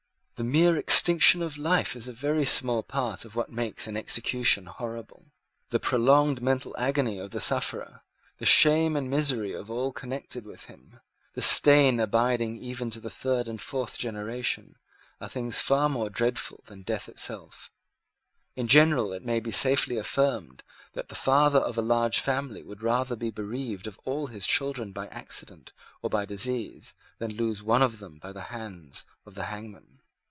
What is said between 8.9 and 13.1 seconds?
and misery of all connected with him, the stain abiding even to